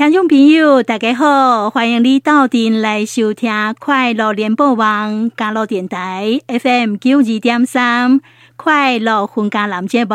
[0.00, 8.18] 听众朋友，大家好，欢迎你到店来收听快乐联播网加乐电台 FM 九二点三
[8.56, 10.14] 快乐婚家男节目，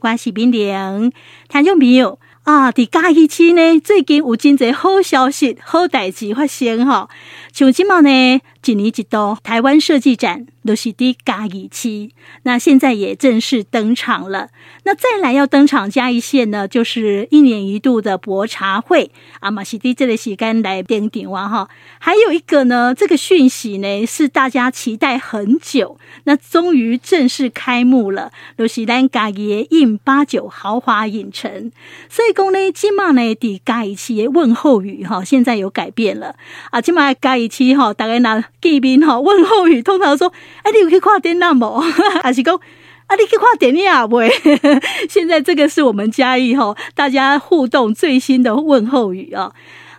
[0.00, 1.12] 我是冰玲。
[1.50, 7.10] 听众朋友啊，伫假期期呢，最近有真侪好消息、好代志发生吼。
[7.52, 8.40] 像即满呢，
[8.72, 10.46] 一年一度台湾设计展。
[10.66, 12.10] 都是的嘉义期，
[12.42, 14.48] 那现在也正式登场了。
[14.82, 21.68] 那再来要登场嘉义县呢，就是一年一度的博茶会阿玛西蒂这里是跟来点点哇哈。
[22.00, 28.32] 还有一个呢，这个讯息呢是大家期待很久，那终于正式开幕了。
[28.56, 31.70] 都是咱嘉义印八九豪华影城，
[32.08, 36.34] 所以讲呢，今嘛呢的嘉义期的问候语哈，现在有改变了
[36.72, 36.80] 啊。
[36.80, 40.28] 今嘛嘉义期哈，大概拿见面哈问候语，通常说。
[40.62, 41.80] 啊，你有去看电影无？
[42.22, 44.06] 还是讲啊，你去看电影啊？
[44.06, 44.20] 不？
[45.08, 49.52] 现在这个是我们嘉义吼，大家互动最新的问候语啊。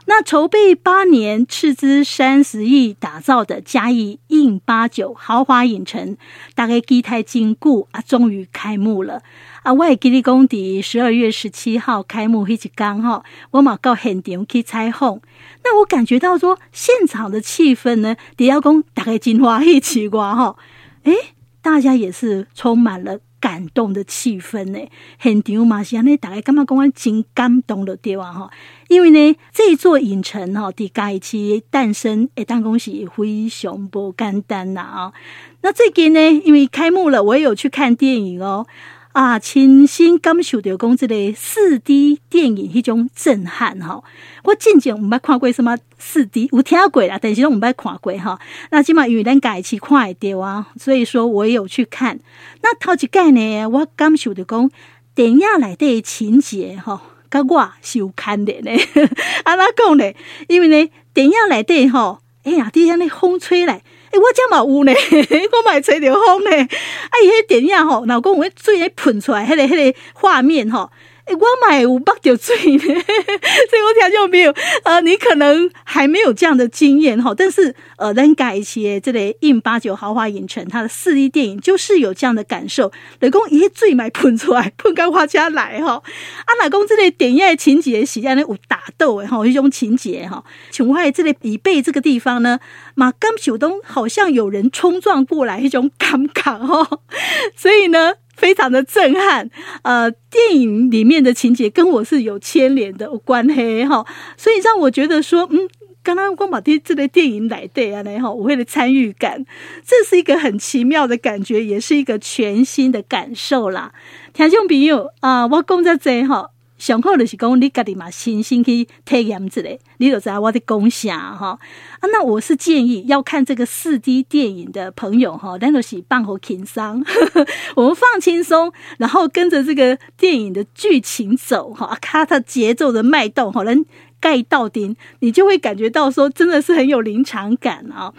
[0.10, 6.16] 那筹备八年，斥资三十亿打造的嘉义印八九豪华影城，
[6.56, 9.22] 大概基台经过啊，终于开幕了
[9.64, 9.74] 啊！
[9.74, 15.20] 我也给你讲，在十二月十七号开幕那一天哈，我嘛到现场去采访，
[15.66, 20.56] 那我感觉到说，现场的气氛呢，底下讲大概真欢喜奇怪哈，
[21.04, 21.14] 诶，
[21.62, 23.20] 大家也是充满了。
[23.48, 24.80] 感动的气氛呢，
[25.18, 28.34] 很场嘛是安尼，大家感觉讲安真感动的对哇？
[28.34, 28.52] 哈，
[28.90, 35.14] 因为呢，这一座影城哈，在嘉义市诞生，诶，当恭喜非常不简单呐啊！
[35.62, 38.68] 那最近呢，因为开幕了，我也有去看电影哦。
[39.18, 44.04] 啊，亲身感受到讲这个四 D 电影迄种震撼哈！
[44.44, 48.40] 我真正唔捌看过什么四 D，有听过啦，但是拢唔捌看过哈。
[48.70, 52.20] 那起码因为咱家己看会着啊，所以说我也有去看。
[52.62, 54.70] 那头一届呢，我感受到讲
[55.16, 57.02] 电影内底情节哈，
[57.32, 58.72] 甲我是有看的呢。
[59.46, 60.14] 安怎讲呢？
[60.48, 63.82] 因为呢，电影内底吼，哎呀，底下那风吹来。
[64.18, 64.92] 我家嘛有呢，
[65.52, 66.50] 我买吹着风呢。
[66.52, 70.90] 哎，迄电影吼，老公，我水咧喷出来，迄个迄个画面吼。
[71.28, 74.54] 诶，我买五八九岁呢， 所以我听就没有。
[74.84, 82.92] 呃，你可能还没有这样的经验哈，但是呃，咱嘉义市这类印八九豪华影城，它的四 D 电影就是有这样的感受。
[83.20, 85.96] 老公一最买喷出来， 喷干花家来哈。
[85.96, 90.44] 啊，老公这类电影的情节是在那有打斗诶哈，一种情节哈。
[90.72, 92.60] 从外这里椅背这个地方呢，
[92.96, 97.00] 马刚秀东好像有人冲撞过来，一种感觉哈。
[97.58, 98.14] 所以呢。
[98.38, 99.50] 非常的震撼，
[99.82, 104.06] 呃，电影里面的情节跟我是有牵连的关系哈，
[104.38, 105.68] 所以让我觉得说，嗯，
[106.04, 109.44] 刚刚光宝这这类电影来对啊，然后我会的参与感，
[109.84, 113.92] 这是一个很奇妙的感觉，也是一个全新的感受啦。
[114.34, 116.52] 听众朋友啊，我讲在这哈。
[116.78, 119.62] 上好就是讲你家己嘛，亲身去体验一下，
[119.98, 121.60] 你就知道我的讲啥哈。
[122.00, 127.04] 啊，那我是建议要看这个四 D 电影的朋友哈，咱就是放好轻松，
[127.76, 133.84] 我们放轻松，然后跟着这个电影的剧情走哈，看它节奏的脉动，可能
[134.20, 138.14] 盖到顶，你就会感觉到说，真的是很有临场感啊。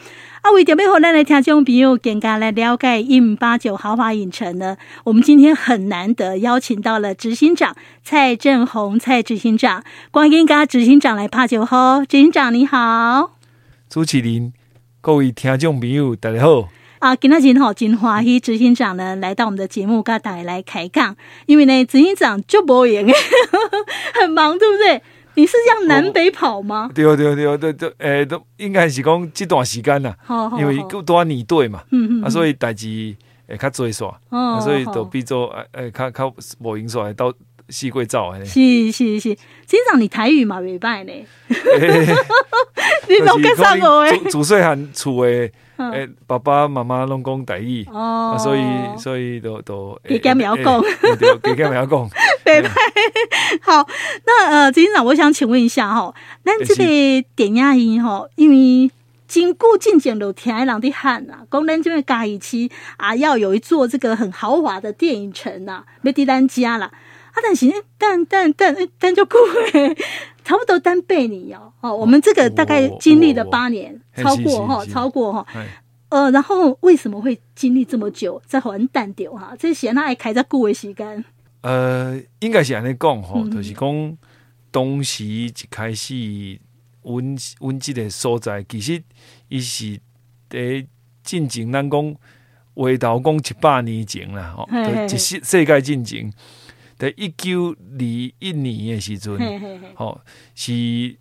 [0.49, 11.77] 啊，为着要让咱的听众朋友更加来了解一五八九豪华影城呢，我们今天很难得邀请到了执行长蔡振宏蔡执行长，欢迎跟执行长来拍招呼。
[12.07, 13.33] 执行长你好，
[13.91, 14.55] 主持人
[15.03, 16.71] 各位听众朋友大家好。
[17.01, 21.15] 啊，今天真好，真欢喜执行长呢来到我们的节目，跟大家来开讲，
[21.45, 23.05] 因为呢执行长就不会
[24.15, 25.03] 很忙，对不对？
[25.39, 26.91] 你是这样南北跑吗？
[26.93, 30.13] 对对对对对，诶，都应该是讲这段时间呐，
[30.59, 31.81] 因为够多年队嘛，
[32.25, 33.15] 啊，所以代志
[33.47, 37.33] 会较多耍，啊，所以都比做诶诶较较无闲耍，到
[37.69, 38.45] 四季走诶。
[38.45, 41.13] 是是是，执行长你台语嘛袂歹呢，
[43.09, 45.53] 你拢跟上我诶，自细汉厝诶。
[45.93, 48.63] 诶，爸爸妈妈拢讲台语，哦，所以
[48.99, 50.83] 所以都都给家苗讲，
[51.43, 52.11] 给家苗讲，
[52.45, 52.71] 对吧？
[53.63, 53.87] 好，
[54.27, 56.13] 那呃，执行长，我想请问一下哈，
[56.45, 57.55] 咱这个电影
[57.97, 58.91] 院哈，因为
[59.29, 66.91] 经过进前都听人的喊呐，讲咱这边嘉义市啊，要有一座这个很豪华的电影城呐，要在咱家啦。
[67.33, 69.39] 啊，但是但但但但就过
[69.73, 69.97] 诶。
[70.49, 75.47] 差不多单倍你哦，哦，我们这个大概经历了八年，超过哈，超过哈，
[76.09, 79.55] 呃，然后为什么会经历这么久，再还淡掉哈？
[79.59, 81.23] 这些那还开在久的时间？
[81.61, 84.17] 呃，应该是安尼讲哈，就是讲
[84.71, 86.59] 当时一开始，
[87.03, 89.03] 阮阮这个所在，其实
[89.49, 90.01] 伊是
[90.49, 90.87] 伫
[91.23, 92.17] 进前，咱讲
[92.73, 94.67] 回头讲一百年前啦，吼，
[95.07, 96.33] 就是世界进前。
[96.99, 99.39] 在一九二一年的时阵，
[99.95, 100.21] 吼
[100.55, 101.17] 是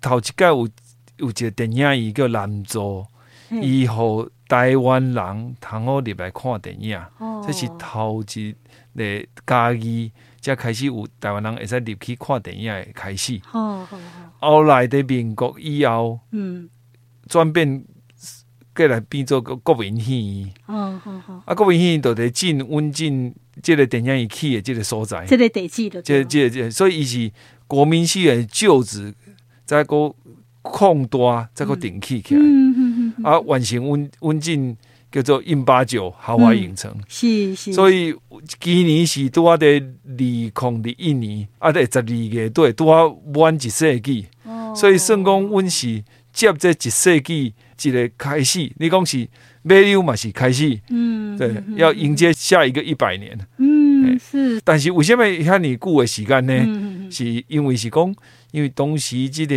[0.00, 0.68] 头一届有
[1.16, 3.08] 有一个电影院叫南座，
[3.50, 8.54] 伊互台湾人通好入来看电影，哦、这是头一
[8.94, 13.40] 个家己才开始有台湾人会使入去看电影的开始。
[13.52, 13.98] 哦哦
[14.40, 16.68] 哦、后来的民国以后，嗯，
[17.26, 17.84] 转变
[18.78, 20.52] 过来变做个国民戏院。
[20.66, 27.32] 哦哦哦、啊，国民戏院就伫进温进这个电影院起的这个所在，这个地址的，这这这，所以伊是
[27.66, 29.12] 国民戏院旧址，
[29.64, 30.14] 再个
[30.62, 32.40] 扩大，再个顶起起来。
[32.40, 34.76] 嗯嗯嗯、啊，完成温温进。
[35.10, 38.14] 叫做印巴九豪华影城，嗯、是是，所以
[38.60, 39.80] 今年是拄啊在二
[40.18, 43.04] 零二一年啊伫十二月对拄啊
[43.34, 49.28] 满一世纪，哦、所以算讲阮是接这一世纪一个开始，你讲是
[49.62, 56.54] 买楼嘛是开始，嗯，对，嗯、要迎接下一个一百年，嗯是，但是为什么遐尼久的时间呢？
[56.66, 58.14] 嗯、是因为是讲
[58.50, 59.54] 因为当时即个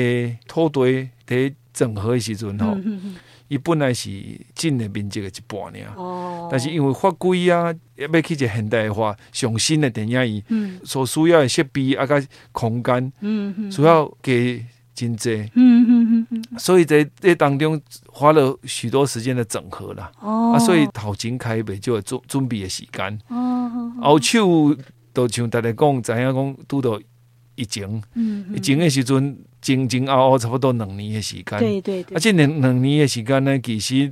[0.48, 2.78] 土地在整合的时阵吼。
[2.84, 3.16] 嗯
[3.52, 4.10] 伊本来是
[4.56, 7.66] 进的面积的一半尔，哦、但是因为法规啊，
[7.98, 14.66] 要去一个现代化、上新的电影院，嗯、所需要的设备啊，甲空间，嗯嗯、需要给
[15.02, 24.76] 真济，嗯嗯嗯、所以在这当中花了许多时间的整合啦，哦、啊，所以头前开袂就做准备的时间，哦、后手
[25.14, 27.00] 都像大家讲，知影讲拄到
[27.56, 28.02] 疫情，
[28.56, 29.38] 疫情的时阵。
[29.64, 34.12] 前前后后差不多两年的时间，对对对，而且两两年的时间呢，其实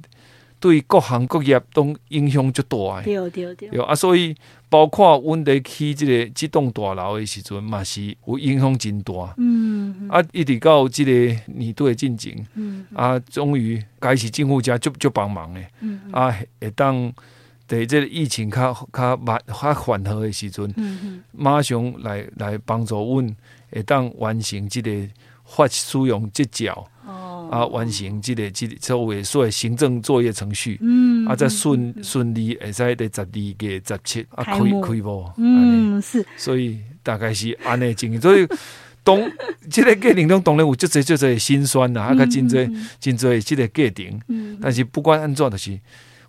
[0.60, 3.02] 对各行各业都影响足大。
[3.02, 4.36] 对对对，对啊，所以
[4.70, 9.14] 包括阮伫起这个即栋大楼的时阵，嘛是有影响真大。
[9.38, 11.12] 嗯，嗯啊，一直到即个
[11.48, 17.12] 年度的进程，嗯，嗯啊，终于开始政府家就就帮忙的，嗯，嗯啊，会当
[17.68, 23.36] 在即个疫情较较慢较缓和的时阵，嗯嗯，马上来来帮助阮
[23.72, 24.92] 会当完成即个。
[25.52, 26.88] 发使用执照，
[27.50, 30.80] 啊，完成这个这个所谓所谓行政作业程序，
[31.28, 33.28] 啊，再顺顺利会使在十二
[33.60, 34.63] 月十七啊开开
[35.01, 38.48] 幕，嗯，是，所以大概是安尼经营，所以
[39.04, 39.18] 当
[39.69, 45.80] 这个过程中当然有足侪足侪心酸啦，啊，较真侪真侪这个过程，但是不管安怎，就是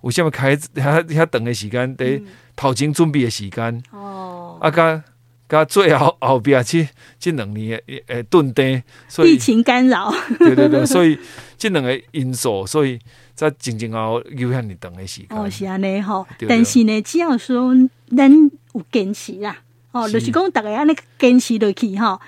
[0.03, 2.23] 有啥物开遐遐长的时间，伫
[2.57, 5.05] 头前准备的时间，哦，啊，甲。
[5.51, 6.89] 甲最后后边去
[7.19, 11.19] 这两年诶诶断电，所以疫情干扰，对对对，所以
[11.59, 12.97] 这两个因素，所以
[13.35, 15.37] 在静静后有遐尔长的时间。
[15.37, 17.75] 哦，是安尼吼，但是呢，只要说
[18.17, 18.33] 咱
[18.75, 19.59] 有坚持啦，
[19.91, 22.21] 哦，就是讲大家安尼坚持落去哈，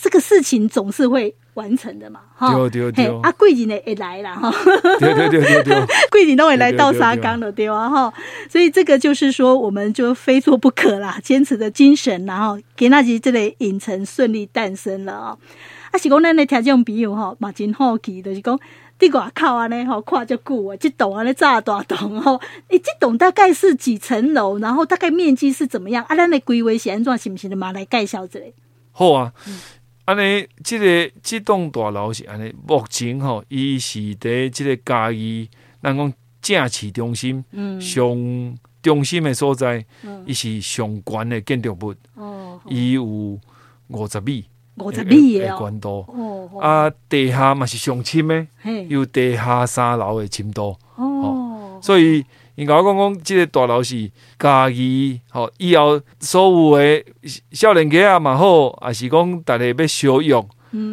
[0.00, 1.34] 这个事情总是会。
[1.54, 4.48] 完成的嘛，哈，对对对，啊，贵人呢也来了哈，
[5.00, 5.74] 对对对对对，
[6.08, 7.90] 贵人都会来到沙冈了，对吧？
[7.90, 8.14] 哈，
[8.48, 15.36] 所以这个就是说，我们就非做不可啦，坚持的精神，然后给那集这类影城顺利诞生了啊！
[15.90, 18.56] 啊，是讲咱的听众朋友哈，嘛真好奇，就是讲
[18.96, 22.38] 在外口啊呢，哈，看就久啊，这栋啊，那炸大栋哈，
[22.70, 24.60] 你这栋大概是几层楼？
[24.60, 26.04] 然后大概面积是怎么样？
[26.08, 27.18] 啊，咱的规划是安怎？
[27.18, 27.72] 行不行的嘛？
[27.72, 28.54] 来介绍这里。
[28.92, 29.32] 好啊。
[29.48, 29.58] 嗯
[30.08, 35.46] 安尼，即、这个即栋大楼是安尼，目前吼，伊是伫即个嘉义，
[35.82, 36.10] 咱讲
[36.40, 43.38] 正市中心，嗯，上中心的所在，伊、嗯、是上悬的建筑物，哦，伊有五
[44.10, 44.46] 十米，
[44.76, 48.86] 五十米的高度，哦，啊，地下嘛是上深的，嘿。
[48.88, 52.24] 有地下三楼的深度，哦，哦，所以。
[52.58, 57.04] 因甲我讲讲，即个大楼是家己吼，以后所有诶
[57.52, 60.44] 少年家啊嘛好，也是讲逐个要小用，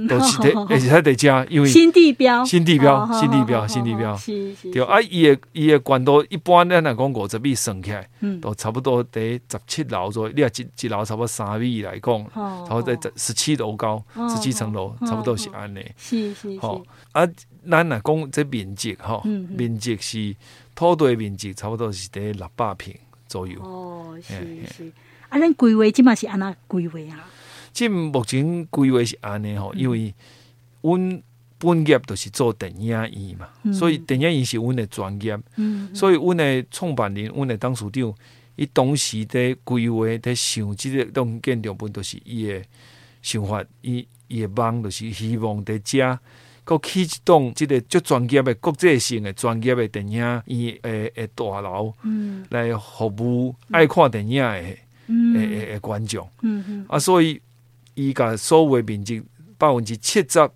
[0.07, 8.07] 都是得， 也是喺得加，因为新地标，新地标，新地标，新地标，是是对啊，伊诶伊诶高度一般咱来讲五十米算起来，
[8.39, 10.33] 都差不多得十七楼左右。
[10.35, 12.25] 你啊一一楼差不多三米来讲，
[12.67, 15.83] 差不多在十七楼高，十七层楼，差不多是安尼。
[15.97, 16.59] 是是是。
[17.13, 17.27] 啊，
[17.67, 19.23] 咱来讲这面积吼，
[19.57, 20.35] 面积是。
[20.75, 22.93] 土地面积差不多是得六百平
[23.27, 23.59] 左右。
[23.61, 24.33] 哦，是
[24.67, 24.91] 是。
[25.29, 27.25] 啊，咱规划即嘛是安怎规划啊？
[27.73, 30.13] 即目前规划是安尼吼，因为
[30.81, 31.23] 阮
[31.57, 35.39] 本业都是做电影院嘛，所以电影院是阮的专业。
[35.55, 35.95] 嗯。
[35.95, 38.13] 所以阮的创办人，阮的董事长，
[38.55, 42.61] 伊当时在规划、在想即个栋建筑本，都是伊的
[43.21, 46.19] 想法，伊伊的梦，就是希望在遮。
[46.65, 57.39] 搁起一栋即个足专业的国际性的专业的电影院诶诶大楼，嗯，来服务爱看电影的诶诶诶观众，嗯嗯，啊，所以
[57.93, 59.21] 伊甲所有的面积
[59.59, 60.49] 百分之七十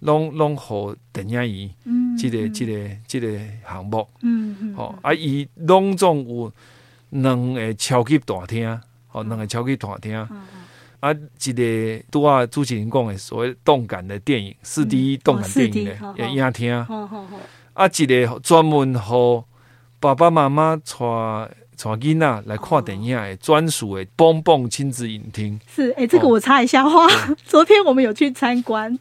[0.00, 6.52] 拢拢互电影院，嗯，即个即个即个项目，嗯嗯，吼，啊，伊拢总有
[7.10, 8.68] 两个超级大厅，
[9.12, 10.28] 哦，两个桥可以团听。
[11.02, 16.72] 啊，一个拄啊，主持人讲的所谓动感的电影，四 D 动感电影的也影听。
[16.72, 19.44] 啊，一个专门和
[19.98, 20.84] 爸爸妈妈带
[21.76, 25.58] 带囡仔来看电影的专属的蹦蹦亲子影厅。
[25.66, 27.06] 是，哎、欸，这个我插一下话。
[27.06, 27.10] 哦、
[27.44, 28.96] 昨天我们有去参观，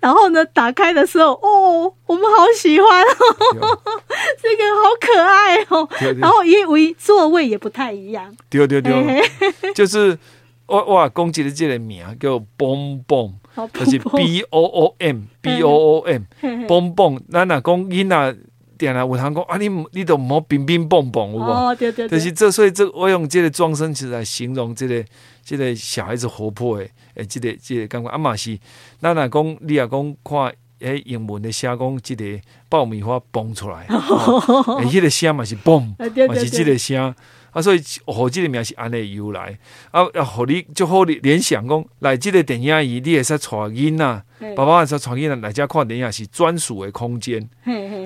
[0.00, 2.86] 然后呢，打开的时候，哦，我们好喜欢
[4.42, 5.88] 这个好可爱哦。
[5.98, 8.36] 对对对，然后因为座位也不太一样。
[8.50, 10.18] 对对对，嘿嘿就是。
[10.66, 13.32] 我我讲起的这个名叫蹦蹦，
[13.72, 16.22] 就是 B O O M B O O M，
[16.66, 17.20] 蹦蹦。
[17.30, 18.36] 咱若讲囡仔，
[18.76, 21.42] 点来有通讲啊，你你都唔好乒乒蹦蹦，有无？
[21.44, 22.18] 哦，对对对。
[22.18, 25.04] 就是这，所以这我用即个装声词来形容这个
[25.44, 28.58] 这个小孩子活泼的诶，这个这个感觉啊嘛是。
[29.00, 32.24] 咱若讲你若讲看诶英文的声讲即个
[32.68, 35.94] 爆米花蹦出来， 诶，迄个声嘛是蹦，
[36.28, 37.14] 嘛是即个声。
[37.56, 39.58] 啊，所以互即个名是安尼由来，
[39.90, 47.48] 啊，要互你就好联想讲，来即个电影院，你会使带囡仔，爸爸会使带囡仔来遮看电影是专属的空间。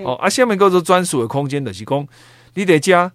[0.05, 2.07] 哦，啊，下面叫做专属的空间，就是讲
[2.55, 3.11] 你伫遮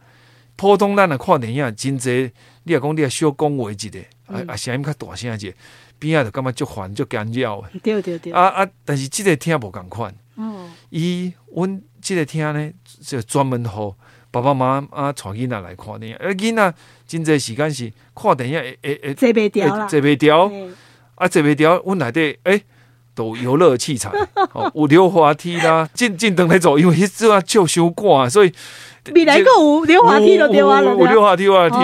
[0.57, 2.29] 普通咱来看电影，真济
[2.63, 5.53] 你若讲你也小讲话一个，嗯、啊啊声音较大声一个，
[5.99, 7.69] 边仔就感觉足烦足干扰的。
[7.81, 8.33] 对对对。
[8.33, 10.13] 啊啊，但是即个厅无共款。
[10.35, 10.69] 哦。
[10.89, 13.95] 伊，阮即个厅呢，就专门好。
[14.35, 16.73] 爸爸妈妈啊，带囡仔来看电影，而囡仔
[17.07, 20.51] 真济时间是看电影，诶诶诶，坐袂掉啦，坐袂掉，
[21.15, 22.61] 啊，坐袂掉，阮内底诶，
[23.15, 24.11] 都游乐器材，
[24.51, 28.51] 哦，有溜滑梯啦，进进灯来走，因为迄阵啊就伤赶，所以
[29.13, 31.77] 未来个有溜滑梯就对啊，有溜滑梯，滑梯，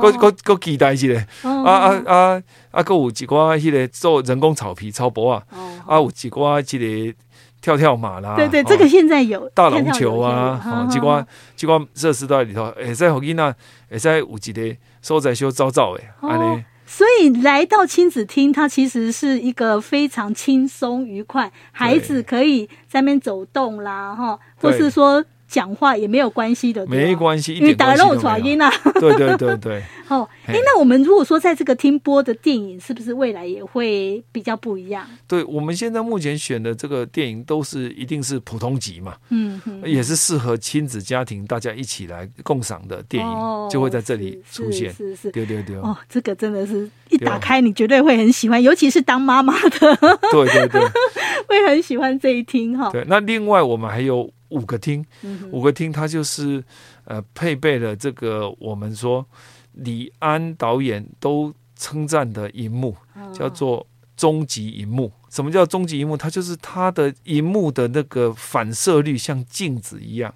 [0.00, 5.42] 搁搁搁期待一下，啊啊啊啊，搁有一寡迄个做人工草皮草坡啊，
[5.84, 7.16] 啊，有一寡一个。
[7.66, 13.52] 跳跳马啦，对对，这个现在有大龙球啊，哦，机关机关设施都在里头，哎，在后边呢，
[13.90, 25.24] 也在有一个所在修造造的，哦，所以来到亲子厅，它其实是一个非常轻松愉快，孩子可以在那边走动啦，哈，或是说。
[25.48, 28.70] 讲话也没有关系的，没关系，因为打漏传音啊。
[29.00, 29.82] 对对对对。
[30.06, 35.04] 好，哎，那我们如果说在这个厅播的电影，是不是未来也会比较不一样？
[35.26, 44.94] 对，我们现在目前选的这个电影都是一定是普通级嘛，嗯，也是适合亲子家庭大家一起来共赏的电影，就会在这里出现。
[44.94, 45.74] 是是，对对对。
[45.78, 49.96] 哦，这个真的是一打开你绝对会很喜欢，尤其是当妈妈的，
[50.30, 50.80] 对对对，
[51.48, 52.90] 会很喜欢这一听哈。
[52.90, 54.30] 对，那另外我们还有。
[54.50, 55.04] 五个厅，
[55.50, 56.62] 五个厅，它就是
[57.04, 59.26] 呃配备了这个我们说
[59.72, 62.96] 李安导演都称赞的荧幕，
[63.34, 63.86] 叫做
[64.16, 65.12] 终极荧幕。
[65.28, 66.16] 什么叫终极荧幕？
[66.16, 70.32] 它就是它的荧幕的那个反射率像镜子一样。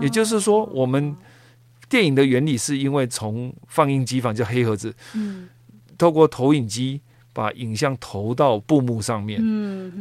[0.00, 1.14] 也就是说，我们
[1.88, 4.94] 电影的原理是因为从放映机房叫黑盒子，
[5.96, 7.00] 透过投影机
[7.32, 9.40] 把影像投到布幕上面。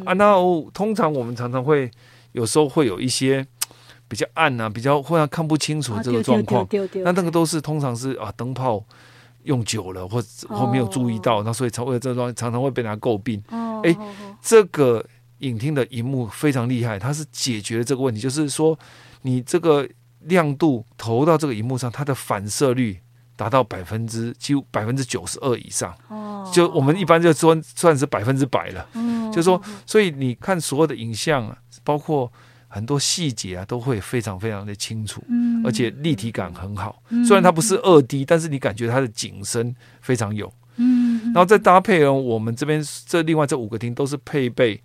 [0.05, 0.35] 啊，那
[0.73, 1.89] 通常我们常常会。
[2.31, 3.45] 有时候会有一些
[4.07, 6.67] 比较暗啊，比较忽然看不清楚这个状况。
[7.03, 8.83] 那那个都是通常是啊灯泡
[9.43, 13.41] 用久了或或没有注意到，那所以才会这种常常会被人家诟病。
[13.83, 13.95] 哎，
[14.41, 15.03] 这个
[15.39, 18.77] 影厅的荧幕非常厉害，它是解决了这个问题，就是说
[19.21, 19.87] 你这个
[20.19, 22.99] 亮度投到这个荧幕上，它的反射率
[23.35, 25.95] 达到百分之几乎百分之九十二以上。
[26.53, 28.87] 就我们一般就说算是百分之百了。
[29.31, 31.57] 就是说，所以你看所有的影像啊。
[31.83, 32.31] 包括
[32.67, 37.01] 很多细节啊，都会非常非常的清楚，嗯、而且立体感很好。
[37.09, 40.53] 嗯、虽然它不是二 D，但是你感觉它的景深非常有。
[40.75, 44.79] 嗯，然后再搭配呢，我们这边这另外这五个厅都是配备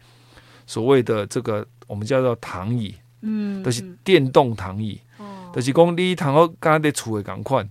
[0.66, 7.62] 所谓的这个我们叫做躺椅，嗯，都是电动躺椅，哦，就是讲你躺好刚刚在厝的赶快。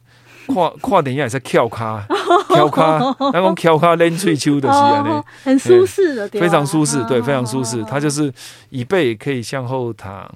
[0.47, 2.05] 看看电影也是翘卡，
[2.49, 2.99] 翘卡，
[3.33, 7.83] 那种翘卡练翠秋的是安尼，很舒适的，非常舒适，对，非常舒适。
[7.83, 8.33] 它就是
[8.69, 10.29] 椅背可以向后躺，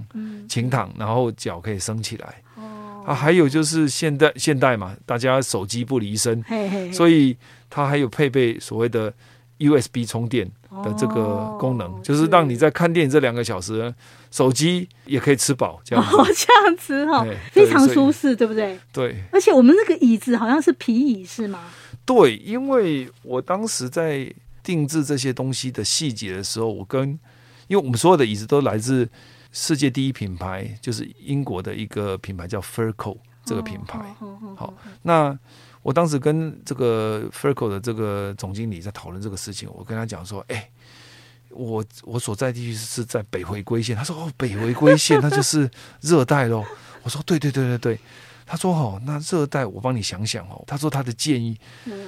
[0.48, 2.28] 倾躺，然后脚可以升起来。
[3.06, 6.44] 啊，还有就是现代现代嘛，大家手机不离身，
[6.94, 7.36] 所以
[7.70, 9.12] 它还有配备所谓的
[9.58, 10.50] USB 充电
[10.84, 13.94] 的这个功能，就是让你在看电影这两个小时。
[14.32, 18.80] 手机也可以吃饱，这样， 哦，这样子 哈，非常舒适，对不对？
[18.94, 21.62] 对，而且我们那个椅子好像是皮椅，是吗？
[22.06, 27.10] 对，因为我当时在定制这些东西的细节的时候，我跟，
[27.68, 29.10] 因为我们所有的椅子都来自
[29.52, 33.98] 世界第一品牌，就是英国的一个品牌叫 Furco 这个品牌。
[34.56, 34.72] 好，
[35.02, 35.36] 那
[35.82, 40.70] 我当时跟这个 f e r c o 的这个总经理在讨论这个事情，我跟他讲说，哎。
[41.52, 45.68] 我我所在地区是在北回归线，他说哦，北回归线那就是
[46.00, 46.64] 热带喽。
[47.02, 48.00] 我说对对对对对，
[48.46, 50.64] 他说哦，那热带我帮你想想哦。
[50.68, 51.58] 他说他的建议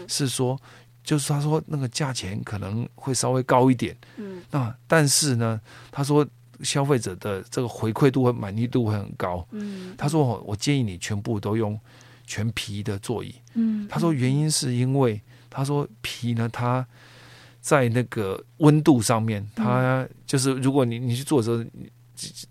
[0.08, 0.56] 是说，
[1.04, 5.60] 就是他说那个价钱可能会稍微高一点，嗯，那但是呢，
[5.90, 6.24] 他说
[6.62, 11.78] 消费者的这个回馈度和满意度会很高，嗯，他说我建议你全部都用
[12.32, 15.20] 全皮的座椅，嗯，他说原因是因为
[15.50, 16.86] 他说皮呢，它
[17.60, 21.62] 在那个温度上面，它就是如果你你去坐的时候。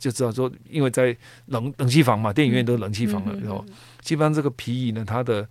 [0.00, 3.64] 就知道说，因为在冷冷气房嘛，电影院都是冷气房了，然后
[4.00, 5.48] 基本上这个皮椅呢，它的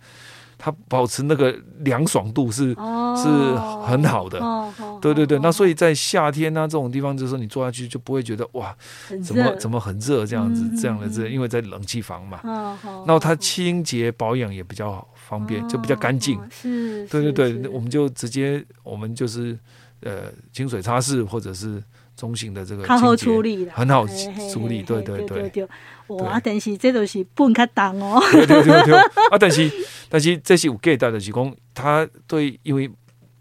[0.62, 5.38] 它保持那个凉爽度是、哦、是很好的，哦哦、对对对。
[5.38, 8.76] 那所以在夏天呢、啊、这种地方，就是说你坐下去就不会觉得哇，
[9.24, 12.40] 怎么怎么很热这样子，嗯、这样的这，因为在冷气房嘛，
[12.84, 16.38] 然后它清洁保养也比较方便，就比较干净。
[16.50, 19.58] 是，对对对，我们就直接我们就是
[20.02, 21.82] 呃清水擦拭或者是。
[22.20, 25.68] 中性的这个，好处理很好处理，对对对对。
[26.08, 28.20] 哇，但是这都是半卡当哦。
[28.30, 28.94] 对对对对。
[28.98, 29.70] 啊，但是
[30.10, 32.90] 但是这是有给到的是讲，他对，因为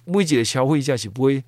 [0.05, 1.43] 每一个消费者是不会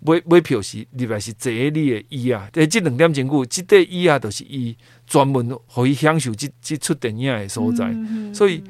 [0.00, 7.94] 买买票是里边是这里的椅啊，这这两点钟顾，这对椅啊都是伊专门可以享受这这出电影的所在，
[8.34, 8.64] 所以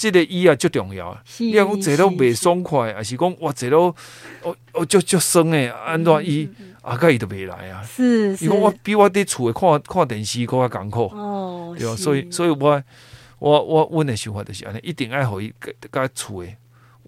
[0.00, 1.14] 这个椅啊足重要。
[1.38, 3.78] 你要讲坐到袂爽快，还是讲哇坐到
[4.42, 6.48] 哦哦足足酸诶，安怎伊？
[6.80, 6.96] 啊？
[6.96, 7.82] 甲伊都袂来啊！
[7.84, 11.94] 是，伊讲我比我伫厝诶看看电视搁较艰苦哦，对吧？
[11.94, 12.82] 所以，所以我
[13.38, 16.56] 我我阮诶想法就是安尼，一定爱互伊个个厝诶，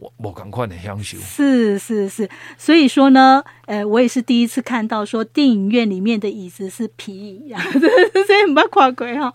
[0.03, 1.17] 我我赶快的享受。
[1.19, 2.29] 是是是，
[2.59, 9.33] 所以说呢，呃，我也是第一次看到说电影院里面的椅子是皮椅啊， 所以很跨鬼哈，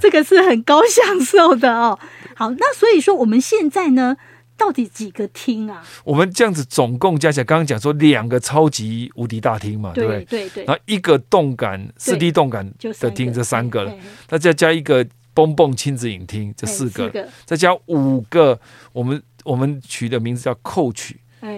[0.00, 1.98] 这个是很高享受的哦。
[2.34, 4.16] 好，那所以说我们现在呢？
[4.56, 5.82] 到底几个厅啊？
[6.04, 10.24] 我们这样子总共加起来，刚刚讲说两个超级无敌大厅嘛，对不对？
[10.26, 10.64] 对对。
[10.66, 13.94] 然后一个动感四 D 动感的厅，这三个了。
[14.28, 17.10] 那再加一个蹦蹦亲子影厅，这四个。
[17.46, 18.60] 再加五个，
[18.92, 21.12] 我们我们取的名字叫 Coach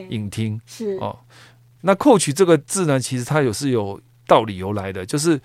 [0.08, 0.60] 影厅。
[0.66, 1.18] 是哦。
[1.82, 5.40] 那 Coach 这个字呢，其实它有是有道理由来的，就是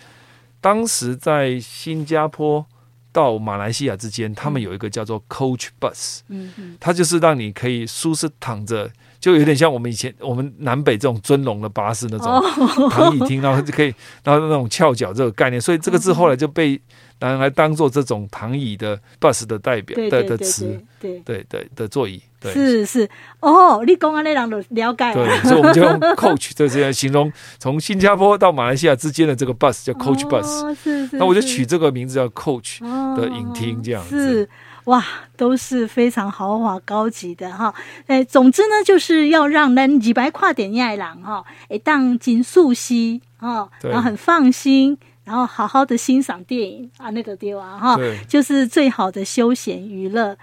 [0.62, 2.66] 当时在新加坡。
[3.14, 13.92] 到马来西亚之间，他们有一个叫做 Coach Bus，嗯嗯，它就是让你可以舒适躺着，就有点像我们以前我们南北这种尊龙的巴士那种躺椅厅，然后就可以，
[14.24, 16.80] 然后那种翘脚这个概念，所以这个字后来就被。
[17.20, 22.54] 拿来当做这种躺椅的 bus 的代表的的词，对对对的座椅，对。
[22.54, 23.10] 是是。
[23.40, 32.80] 哦，你讲啊，那人都了解，对，所以我们就用 coach 这这样形容从新加坡到马来西亚之间的这个 bus 叫 coach bus，是是，那我就取这个名字叫 coach
[33.16, 34.50] 的影厅这样子，是。
[34.86, 35.04] 哇，
[35.36, 37.74] 都是非常豪华高级的哈，
[38.06, 44.98] 哎，总之呢，就是要让人几百跨点爱郎哈，哎，当金素西哈，然后很放心。
[45.26, 46.90] 然后好好的欣赏电影。
[46.96, 50.38] 啊，那个地方哈，就是最好的休闲娱乐。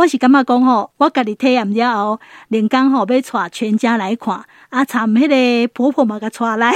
[0.00, 6.72] 我是感觉讲吼，我家己体验了后，连刚吼要带全家来看，啊，参迄个婆婆嘛个带来。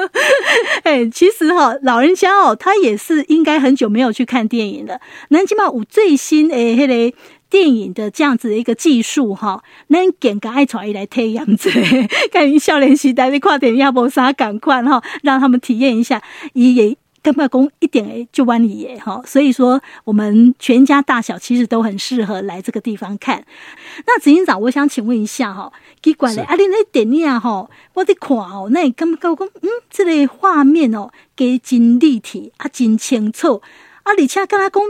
[0.82, 4.98] 哎，其实哈，老人家哦，他也是应该很久没有去看电影了。
[5.28, 7.16] 那起码有最新诶，迄个。
[7.50, 11.70] 电影的这样子的一个技术哈，能给个爱传一来体验者，
[12.30, 16.94] 看少年时代的跨点要不啥赶快哈，让他们体验一下，也
[17.28, 19.20] 根本工一点就弯里耶哈。
[19.26, 23.44] 所以说，我们全家大小其实都很适合来这个地方看。
[24.06, 25.70] 那执行长，我想请问一下哈，
[26.02, 33.60] 奇怪嘞，啊，你那电影哈，我得看哦，那你感觉讲，嗯，这类画面哦，给真立体啊，真清楚
[34.04, 34.82] 啊，而且跟他讲。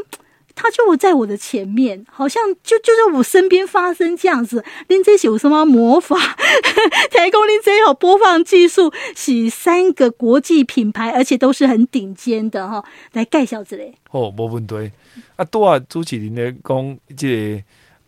[0.60, 4.64] 他就在我的前面，好像就就在我身边发生这样子。
[4.88, 6.16] 您这是有什么魔法？
[7.12, 12.84] 台工您这好播放技术是三个国际品牌，而且都是很顶尖的哈。
[13.12, 13.94] 来介绍之类。
[14.10, 14.90] 哦，没问题。
[15.36, 17.62] 啊，多啊，主持人咧讲，这个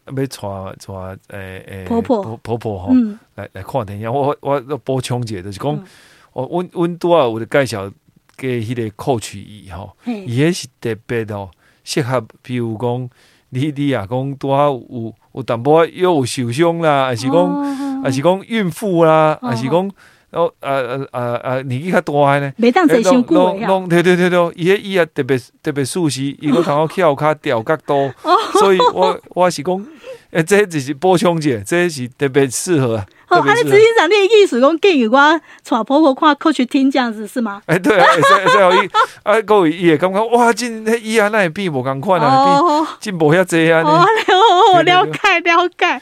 [0.07, 4.13] 要带带诶诶婆婆婆婆哈，嗯、来来看电影。
[4.13, 5.85] 我我要补充一下，就是讲，
[6.33, 7.89] 我阮阮多啊，我的介绍
[8.37, 11.49] 给迄个 Coach 椅哈，伊也是特别哦。
[11.85, 13.09] 适合，比如讲，
[13.51, 19.91] 你你啊，讲拄啊有有淡薄又有受伤啦，还是讲，还是讲孕妇啦，还是讲，
[20.31, 23.69] 然后呃呃呃呃年纪较大诶呢，袂当坐伤久诶呀。
[23.89, 28.13] 对对对对，伊迄伊啊特别特别舒适，伊个刚好翘卡调角度，
[28.61, 29.87] 所以我我是讲，
[30.31, 33.05] 诶，这只是补充者，这是特别适合。
[33.29, 37.63] 哦，他的执行长那个意思讲建议我带婆婆看 Coach 厅这样子是吗？
[37.67, 38.89] 哎，对啊，最最后伊
[39.23, 43.83] 啊，各位也感觉哇，进那伊啊，那也变无共款啊，比进步遐济啊。
[43.83, 46.01] 哦，了解了解。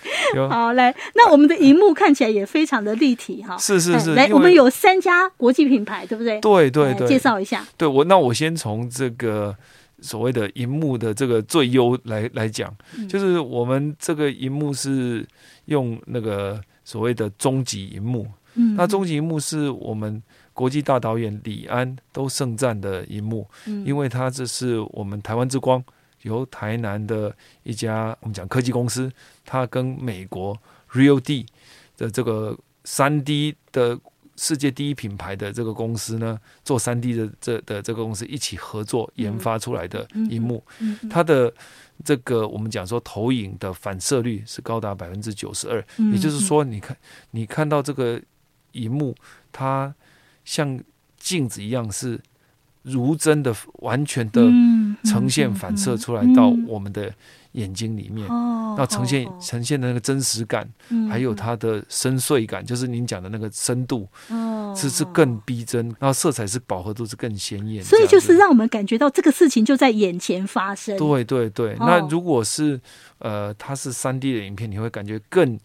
[0.48, 3.56] 好，来，那我们的荧幕看起来也非常的立体哈。
[3.58, 6.40] 是是是，来，我们有三家国际品牌，对不对？
[6.40, 7.62] 对对对，介绍一下。
[7.76, 9.54] 对我，那我先从这个
[10.00, 12.74] 所谓的荧幕的这个最优来来讲，
[13.08, 15.26] 就是我们这个荧幕是
[15.66, 18.26] 用那个所谓的终极荧幕。
[18.54, 23.46] 嗯，那终极荧幕是我们国际大导演李安都盛赞的荧幕，
[23.84, 25.82] 因为它这是我们台湾之光，
[26.22, 29.10] 由台南的一家我们讲科技公司，
[29.44, 30.56] 它跟美国
[30.92, 31.46] RealD
[31.96, 33.98] 的这个三 D 的。
[34.40, 40.64] 世界第一品牌的这个公司呢，做三 D 的这的这个公司一起合作研发出来的荧幕，
[41.10, 41.52] 它的
[42.04, 46.96] 这个我们讲说投影的反射率是高达百分之九十二，也就是说，你看
[47.32, 48.22] 你看到这个
[48.72, 49.12] 荧幕，
[49.50, 49.92] 它
[50.44, 50.80] 像
[51.18, 52.20] 镜子一样是
[52.82, 54.40] 如真的完全的
[55.04, 57.12] 呈现反射出来到我们的。
[57.52, 58.28] 眼睛里面，
[58.76, 60.68] 那呈现呈现的那个真实感，
[61.10, 64.06] 还有它的深邃感，就是您讲的那个深度，
[64.76, 70.96] 是是更逼真，然后色彩是饱和度是更鲜艳，所以就是让我们感觉到这个事情就在眼前发生。
[70.98, 72.78] 对对对，那如果是
[73.18, 75.58] 呃，它是三 D 的影片，你会感觉更。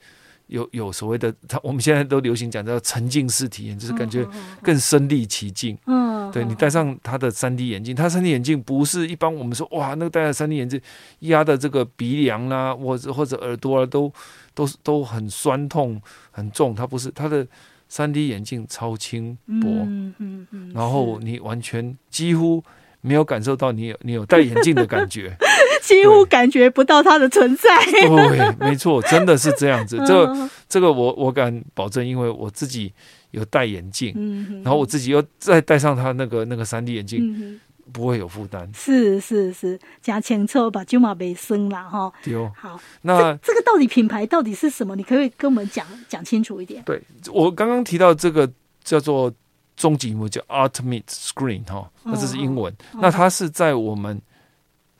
[0.47, 4.27] 有有所谓的，他我们现在都流行讲叫沉浸式体验，就是感觉
[4.62, 5.77] 更身临其境。
[5.88, 10.79] 嗯，对，你戴上他的三 D 眼镜，他三 D 眼镜不是一般我们说哇，那个戴上三 D 眼镜
[11.19, 14.12] 压的这个鼻梁啦，或者或者耳朵啊，都
[14.53, 16.01] 都都很酸痛
[16.32, 16.75] 很重。
[16.75, 17.47] 它不是，它的
[17.88, 22.63] 三 D 眼镜超轻薄，嗯嗯嗯，然后你完全几乎
[23.01, 25.36] 没有感受到你有你有戴眼镜的感觉。
[25.84, 27.69] 几乎感觉不到它的存在。
[27.91, 29.98] 对，没错，真的是这样子。
[30.08, 32.91] 这个、 这个我我敢保证，因为我自己
[33.32, 34.13] 有戴眼镜，
[34.63, 37.60] 然后我自己又再戴上它那个那个三 D 眼镜，
[37.91, 38.69] 不会有负担。
[38.74, 42.12] 是是是，加清楚把就马没生了哈。
[42.24, 44.96] 丢好，那这个到底品牌到底是什么？
[44.96, 46.82] 你可以跟我们讲讲清楚一点。
[46.86, 48.50] 对，我刚刚提到这个
[48.86, 49.30] 叫做
[49.76, 52.74] 终极萤幕，叫 Ultimate Screen 哈，那这是英文。
[52.93, 54.22] 那它是在我们。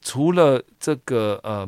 [0.04, 1.66] 除了这个呃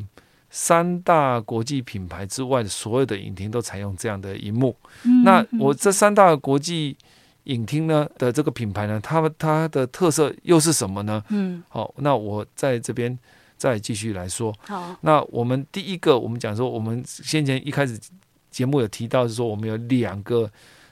[0.49, 4.75] 三大国际品牌之外，所有的影厅都采用这样的荧幕。
[5.03, 6.97] 嗯、那我这三大国际
[7.45, 11.23] 影厅呢的这个品牌呢，它它的特色又是什么呢？
[11.29, 13.17] 嗯，好，那我在这边
[13.57, 14.53] 再继续来说。
[14.67, 17.99] 好，那我们第一个，我们讲说，我们先前一开始
[18.51, 20.49] 节目有提到是说，我们有两个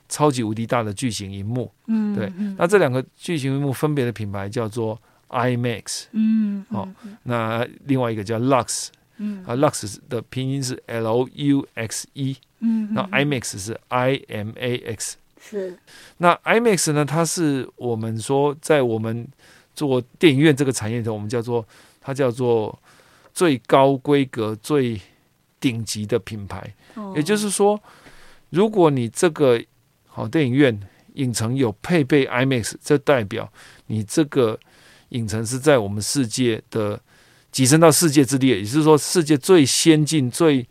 [0.07, 1.71] 超级无敌大的巨型荧幕。
[1.87, 4.97] 嗯，对，那这两个巨型荧幕分别的品牌叫做。
[5.29, 6.87] IMAX，嗯，好，
[7.23, 15.79] 那另外一个叫 Lux，嗯，啊，Lux 的拼音是 L U X E，嗯，那 IMAX 是 I M A X，是，
[16.17, 19.27] 那 IMAX 呢，它是我们说在我们
[19.73, 21.65] 做电影院这个产业中，我们叫做
[21.99, 22.77] 它叫做
[23.33, 25.01] 最高规格、最
[25.59, 26.75] 顶级的品牌。
[26.93, 27.81] 哦，也就是说，
[28.51, 29.59] 如果你这个
[30.05, 30.79] 好电影院
[31.15, 33.51] 影城有配备 IMAX，这代表
[33.87, 34.59] 你这个。
[35.13, 36.99] 影城是在我们世界的
[37.51, 40.67] 跻身到世界之列，也就是说，世界最先进、最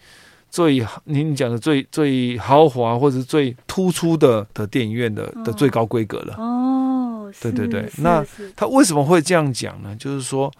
[0.50, 6.34] 最您讲的最最豪华或者最突出的的电影院的的最高规格了。
[6.36, 7.88] 哦，对对对。
[7.98, 8.24] 那
[8.56, 9.94] 他为什么会这样讲呢？
[9.96, 10.52] 就是说，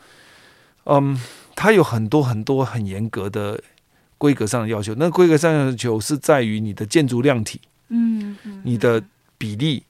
[0.85, 1.21] 嗯，
[1.57, 3.61] 他有很多很多很严格的
[4.17, 4.95] 规格上的要求。
[4.95, 9.03] 那规格上的要求是在于你的建筑量体，嗯，你的
[9.37, 9.83] 比例，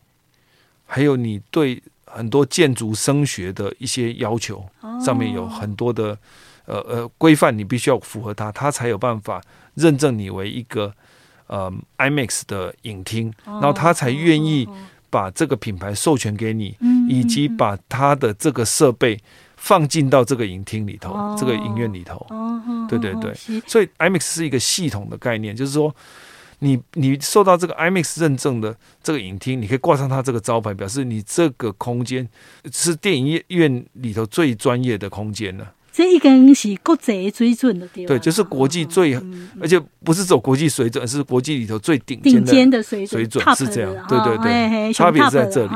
[0.86, 1.82] 还有你对。
[2.14, 4.64] 很多建筑声学的一些要求，
[5.04, 6.16] 上面有很多的
[6.66, 9.42] 呃呃规范，你必须要符合它，它才有办法
[9.74, 10.92] 认证你为一个
[11.46, 14.68] 呃 IMAX 的影厅，然后它才愿意
[15.08, 16.76] 把这个品牌授权给你，
[17.08, 19.18] 以及把它的这个设备
[19.56, 22.26] 放进到这个影厅里头，这个影院里头。
[22.88, 23.34] 对对对，
[23.66, 25.94] 所以 IMAX 是一个系统的概念，就是说。
[26.62, 32.28] 你你受到这个 IMAX 认证的这个影厅，你可以挂上它这个招牌，表示你这个空间
[32.72, 35.74] 是电影院里头最专业的空间了。
[35.92, 45.70] 这一根是国际水准的对，就是国际最，嗯、而且不是走国际水准，是国际里头最顶顶尖的水准，水准是这样，对对对，差别在这里。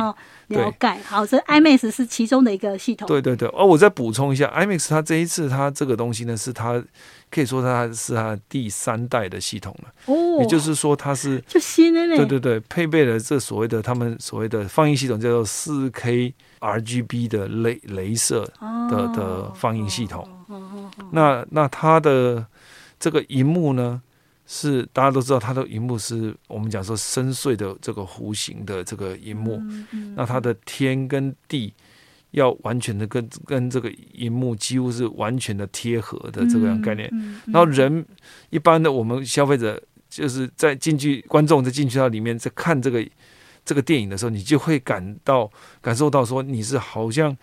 [0.49, 3.09] 哦、了解，好，这 IMAX 是其中的一个系统。
[3.09, 6.83] 对对对，哦，我再补充一下，IMAX 它这一次它这个东西呢，是它。
[7.29, 20.23] 可以说它是它第三代的系统了，哦，也就是说它是就新的嘞，对对对，配备了这所谓的他们所谓的放映系统，叫做四 K RGB 的雷镭射的、哦、的放映系统。
[20.47, 22.47] 哦哦哦哦、那那它的
[23.01, 24.01] 这个荧幕呢，
[24.47, 29.57] 是大家都知道，它的荧幕是我们讲说深邃的这个弧形的这个荧幕。
[29.57, 31.75] 嗯嗯、那它的天跟地。
[32.33, 37.09] 要完全的跟跟这个荧幕几乎是完全的贴合的这个样概念，
[37.47, 38.05] 然后人
[38.51, 39.81] 一般的我们消费者
[40.11, 43.03] 就是在进去观众在进去到里面在看这个
[43.65, 47.35] 这个电影的时候，你就会感到感受到说你是好像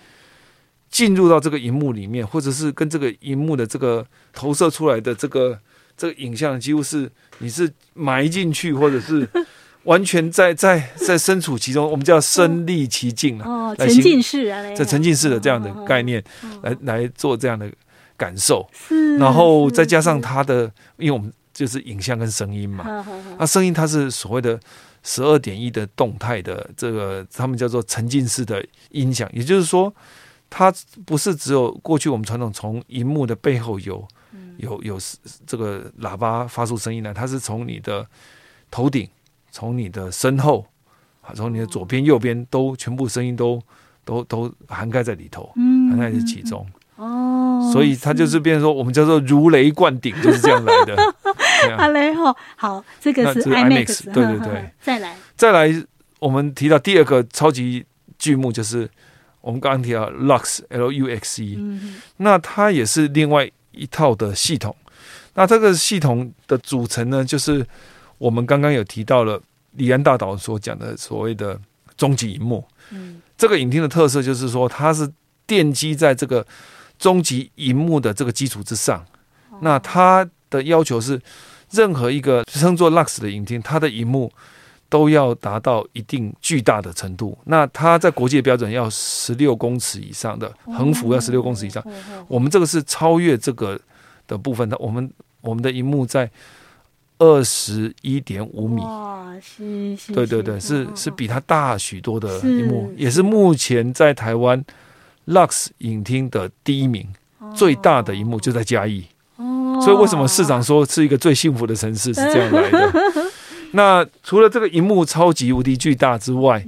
[0.90, 5.60] 进入到这个荧幕里面，或者是跟这个荧幕的这个投射出来的这个
[5.98, 9.28] 这个影像，几乎是你是埋进去，或者是
[9.84, 16.24] 完全在在在身处其中，我们叫身历其境啊，哦，沉浸式啊，这沉浸式的这样的概念
[16.62, 17.72] 来来做这样的
[18.18, 23.06] 感受，是，然后再加上它的，因为我们就是影像跟声音嘛，
[23.38, 24.60] 那声音它是所谓的。
[25.06, 29.94] 十二点一的动态的这个，他们叫做沉浸式的音响，也就是说，
[30.50, 30.74] 它
[31.06, 34.08] 不是只有过去我们传统从荧幕的背后有
[34.58, 35.00] 有有
[35.46, 38.06] 这个喇叭发出声音来，它是从你的
[38.70, 39.08] 头顶，
[39.52, 40.66] 从你的身后，
[41.22, 43.62] 啊，从你的左边右边都全部声音都
[44.06, 45.52] 都都涵盖在里头，
[45.90, 46.66] 涵盖在其中。
[46.96, 50.96] 哦，所以它就是变成说，我们叫做如雷贯顶，就是这样来的。
[51.78, 54.70] 好嘞，好，好，这个是 IMAX，对对对。
[54.80, 55.84] 再来，再来，
[56.20, 57.84] 我们提到第二个超级
[58.20, 58.88] 剧目，就是
[59.42, 61.80] 我们刚刚提到 Lux，L U X E，
[62.18, 64.76] 那它也是另外一套的系统。
[65.34, 67.66] 那这个系统的组成呢，就是
[68.18, 71.60] 我们刚刚有提到了李安大导所讲的所谓的
[71.98, 72.66] 终极荧幕。
[72.92, 75.12] 嗯，这个影厅的特色就是说，它是
[75.48, 76.46] 奠基在这个
[76.98, 79.06] 终极荧幕的这个基础之上。
[79.62, 81.22] 那它的要求是。
[81.72, 84.32] 任何一个称作 Lux 的影厅，它的荧幕
[84.94, 87.36] 都要达到一定巨大的程度。
[87.46, 91.84] 那它在国际标准要十六公尺以上的横幅要十六公尺以上。
[92.28, 93.80] 我们这个是超越这个
[94.28, 94.78] 的部分的。
[94.78, 96.30] 我们我们的荧幕在
[97.18, 98.84] 二十一点五米。
[98.84, 100.14] 哇，是是。
[100.14, 104.64] 对对对，是是比它大许多的荧幕，也是目前在台湾
[105.26, 107.08] Lux 影厅的第一名，
[107.56, 109.06] 最大的荧幕就在嘉义。
[109.82, 112.94] 所以为什么市长说是一个最幸福的城市是这样来的？
[113.76, 116.64] 那除了这个荧幕超级无敌巨大之外，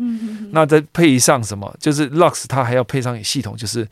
[0.51, 1.71] 那再配上什么？
[1.79, 3.87] 就是 Lux 它还要配上系统，就是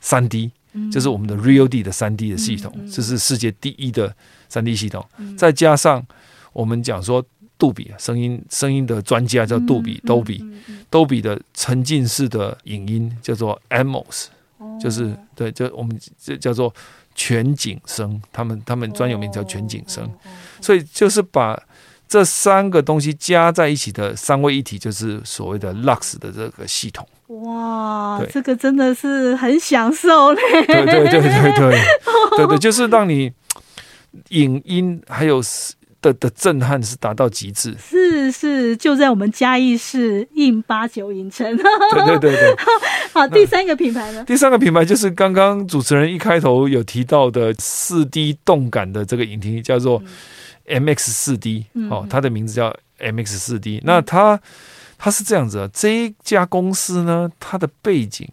[0.00, 0.50] 三 D，
[0.90, 4.16] 就是我们的 Real D 的三 D 的系统，这是世界第一的
[4.48, 5.04] 三 D 系统。
[5.36, 6.04] 再加上
[6.52, 7.24] 我们讲说
[7.58, 14.26] 杜比声音声音的专家叫杜比 Dolby，Dolby 的沉浸式的影音叫做 Atmos，
[14.80, 16.74] 就是对，就我们这叫做。
[17.16, 20.04] 全景声，他们他们专有名叫全景声，
[20.60, 21.56] 所以就是把
[22.08, 27.06] 这三个东西加在一起的三位一体，就是所谓的 Lux 的这个系统。
[27.26, 30.40] 哇，这个真的是很享受嘞！
[30.66, 31.80] 对对对对对
[32.36, 33.32] 对对，就是让你
[34.30, 35.42] 影音还有。
[36.04, 41.56] 的的震撼是达到极致，是是，就在我们嘉义市印八九影城。
[41.56, 42.56] 对对对对，
[43.14, 44.22] 好，第三个品牌呢？
[44.24, 50.02] 第三个品牌就是刚刚主持人一开头有提到的四 D 动感的这个影厅，叫做
[50.66, 53.80] MX 四 D，哦，它的名字叫 MX 四 D。
[53.82, 54.38] 那它
[54.98, 58.28] 它是这样子啊，这一家公司呢，它的背景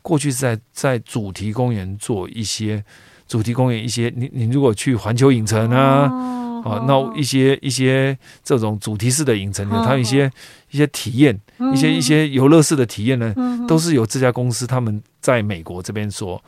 [0.00, 2.82] 过去是在在主题公园做一些
[3.28, 6.08] 主题公园一些，你你如果去环球影城啊。
[6.10, 6.30] 哦
[6.64, 10.30] 啊，那一些一些这种主题式的影城，它有一些
[10.70, 11.38] 一些体验，
[11.74, 13.34] 一些一些游乐式的体验呢，
[13.68, 16.42] 都是由这家公司他们在美国这边所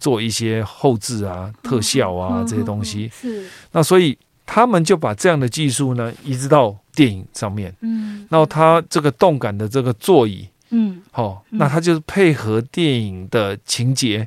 [0.00, 3.10] 做一些后置啊、特效啊这些东西。
[3.12, 7.74] 是，那所以他们就把这样的技术呢移植到电影上面。
[7.82, 14.26] 嗯，然后它这个动感的这个座椅，嗯，好，那它就是配合电影的情节，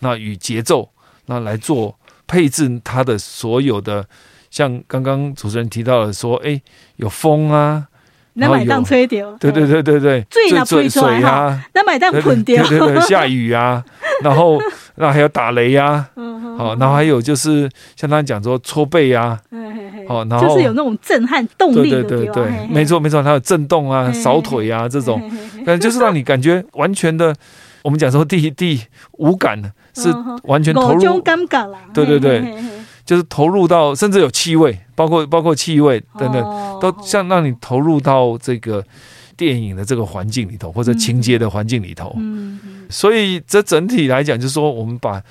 [0.00, 0.90] 那与节奏，
[1.26, 4.04] 那来做配置它的所有的。
[4.52, 6.60] 像刚刚主持人提到的说，哎，
[6.96, 7.88] 有风啊，
[8.34, 13.82] 那买当吹掉，对对对对对，最最水啊，那买当捆掉，对对对，下雨啊，
[14.22, 14.60] 然后
[14.96, 16.06] 那还有打雷啊，
[16.58, 19.40] 好，然后还有就是像他讲说搓背啊，
[20.06, 25.18] 好，然后就是有那种震撼动力，对对对，没错没错，它有震动啊、扫腿啊这种，
[25.64, 27.34] 但就是让你感觉完全的，
[27.80, 29.58] 我们讲说第第五感
[29.94, 31.00] 是完全投入，
[31.94, 32.54] 对对对。
[33.04, 36.42] 就是投入到，甚至有气味，包括包括气味等等，
[36.80, 38.84] 都像让你投入到这个
[39.36, 42.16] 电影的这个环境里头，或者情节的环境里头。
[42.88, 45.22] 所以这整体来讲，就是说我们把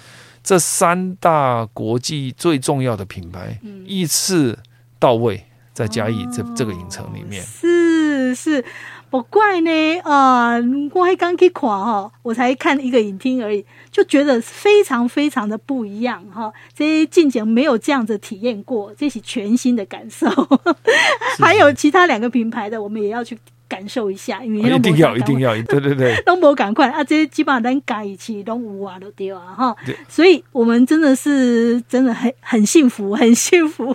[0.43, 4.57] 这三大国际最重要的品牌依次
[4.99, 7.43] 到位，在嘉义这这个影城里面。
[7.43, 8.65] 是是。
[9.11, 16.49] 不怪呢，啊、呃，我还刚去看哈，我才看一个影厅而已，就觉得非常非常的不一样哈。
[16.73, 20.27] 这些近景没有这样子体验过，这是全新的感受。
[21.39, 29.75] 还有其他两个品牌的，我们也要去感受一下，因为一定要一定要，对对对， 都没赶快啊，这些基本上咱改一起都无啊都丢啊哈。
[30.07, 33.93] 所以我们真的是真的很很幸福， 很幸福。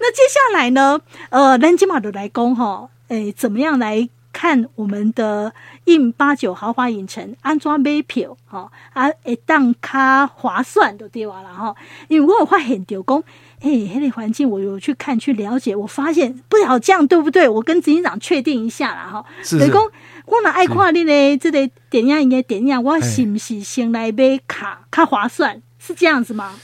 [0.00, 4.08] 那接下来呢，呃，咱今马都来讲哈，诶，怎么样来？
[4.36, 5.50] 看我们的
[5.86, 11.40] 印八九豪华影城安装买票，哈啊，会当卡划算的对吧？
[11.42, 11.74] 然后，
[12.08, 13.24] 因为我有发现到讲，
[13.60, 17.48] 哎，那里环境我有去看去了解，我发现不晓得这样对不对？
[17.48, 19.24] 我跟执行长确定一下啦，哈。
[19.42, 19.58] 是。
[19.58, 19.82] 是讲，
[20.26, 25.62] 我若爱看你的这个电影应该电影，我是不是先来买卡卡划算？
[25.78, 26.54] 是这样子吗？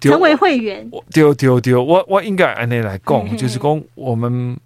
[0.00, 0.90] 成为会员？
[1.12, 4.58] 对对对，我我应该按呢来讲，就是讲我们。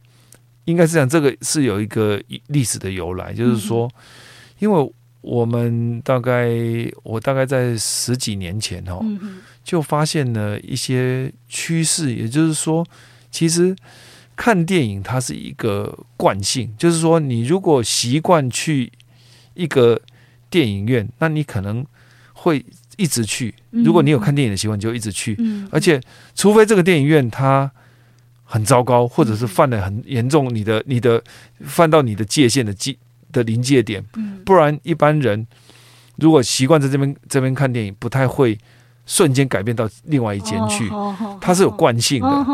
[0.67, 3.89] 应该是讲，这个是有一个历史的由来，就是说，
[4.59, 6.51] 因为我们大概
[7.05, 9.01] 我大概在十几年前哦，
[9.63, 12.85] 就发现了一些趋势，也就是说，
[13.31, 13.77] 其实
[14.35, 18.91] 看电影它是一个惯性，就是说，你如果习惯去
[19.55, 20.01] 一个
[20.51, 21.87] 电影院，那你可能
[22.33, 22.65] 会
[22.97, 23.55] 一直去。
[23.71, 25.39] 如果你有看电影的习惯，你就一直去，
[25.71, 26.01] 而且
[26.35, 27.71] 除非这个电影院它。
[28.49, 31.21] 很糟糕，或者是犯了很严重，你的你的
[31.65, 32.97] 犯到你的界限的界
[33.33, 34.03] 的临界点，
[34.45, 35.45] 不然一般人
[36.17, 38.57] 如果习惯在这边这边看电影，不太会
[39.05, 40.89] 瞬间改变到另外一间去，
[41.41, 42.45] 它是有惯性的。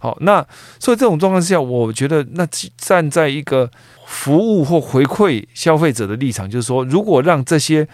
[0.00, 0.44] 好，那
[0.80, 3.70] 所以这种状况之下，我觉得那站在一个
[4.06, 7.86] 服务或回馈消费者的立场，就是说，如果让这些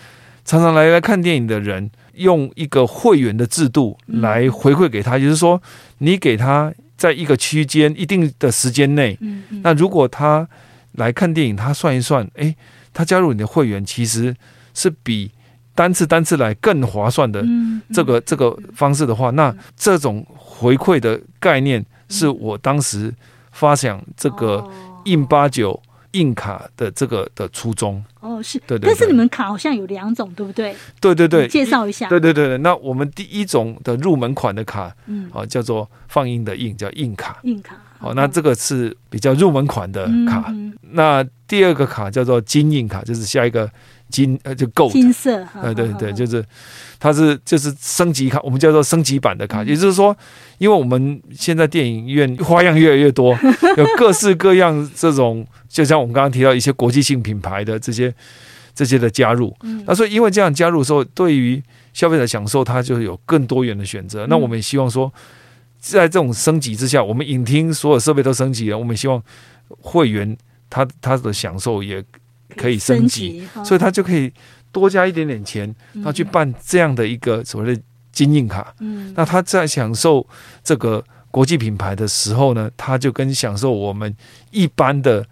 [0.44, 5.60] 常常来来看电影的人用一个会员的制度来回馈给他，就是说，
[5.98, 6.72] 你给他。
[6.96, 10.48] 在一个区间一定的时间内，嗯嗯、那如果他
[10.92, 12.54] 来看电影，他算一算，诶，
[12.92, 14.34] 他加入你的会员其实
[14.74, 15.30] 是比
[15.74, 17.44] 单次单次来更划算的
[17.92, 23.12] 这个、嗯嗯、这个方式的话，那这种回馈的概念是我当时
[23.52, 24.64] 发想这个
[25.04, 25.80] 印八九。
[26.14, 30.74] 印卡的这个的初衷哦，是对，对，对，但是你们卡好像有两种，对不对？
[31.00, 32.08] 对对对，介绍一下。
[32.08, 37.38] 对对对对，那我们第一种的入门款的卡，嗯，哦，叫做放映的映，叫印卡。
[37.42, 37.76] 印卡。
[38.00, 40.46] 哦，那这个是比较入门款的卡。
[40.48, 43.70] 嗯、那第二个卡叫做金印卡，就是下一个
[44.14, 45.44] 金呃就 Gold 金色。
[45.62, 46.44] 对对对，就是
[47.00, 50.16] 它是就是升级卡，我们叫做升级版的卡，嗯、也就是说，
[50.58, 53.36] 因为我们现在电影院花样越来越多，
[53.76, 58.14] 有各式各样这种，就像我们刚刚提到一些国际性品牌的这些
[58.74, 59.54] 这些的加入。
[59.62, 64.26] 嗯、那所以因为这样加入的时候，对于消费者享受，它就有更多元的选择。
[64.26, 65.12] 嗯、那我们也希望说。
[65.86, 68.78] 在这种升级之下，我们影厅所有设备都升级了。
[68.78, 69.22] 我们希望
[69.68, 70.34] 会员
[70.70, 72.02] 他他的享受也
[72.56, 74.32] 可以升级，所以他就可以
[74.72, 78.74] 多加一点点钱，他去办这样的一个所谓的金印卡。
[78.80, 80.26] 嗯，那他在享受
[80.62, 84.14] 这个国际品牌的时候呢，他就跟享受我们
[84.50, 85.26] 一般的